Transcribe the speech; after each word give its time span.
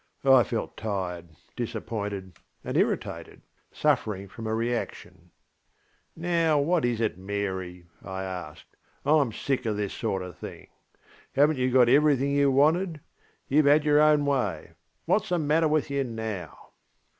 I 0.25 0.41
felt 0.41 0.77
tired, 0.77 1.29
disappointed, 1.55 2.35
and 2.63 2.75
irritatedŌĆösuffering 2.75 4.31
from 4.31 4.47
a 4.47 4.55
reaction. 4.55 5.29
ŌĆśNow, 6.19 6.63
what 6.63 6.85
is 6.85 6.99
it, 6.99 7.19
Mary? 7.19 7.85
ŌĆÖ 8.03 8.07
I 8.09 8.23
asked; 8.23 8.75
ŌĆśIŌĆÖm 9.05 9.33
sick 9.45 9.65
of 9.67 9.77
this 9.77 9.93
sort 9.93 10.23
of 10.23 10.35
thing. 10.39 10.69
HavenŌĆÖt 11.37 11.57
you 11.57 11.69
got 11.71 11.87
everything 11.89 12.31
you 12.31 12.49
wanted? 12.49 13.01
YouŌĆÖve 13.51 13.65
had 13.67 13.85
your 13.85 14.01
own 14.01 14.25
way. 14.25 14.71
WhatŌĆÖs 15.07 15.29
the 15.29 15.37
matter 15.37 15.67
with 15.67 15.91
you 15.91 16.03
now? 16.03 16.71